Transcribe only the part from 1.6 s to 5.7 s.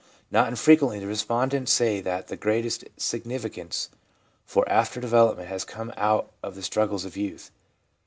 say that the greatest significance for after development has